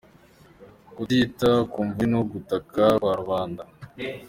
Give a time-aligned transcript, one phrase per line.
[0.95, 3.63] Kutita ku mvune n’ugutaka kwa rubanda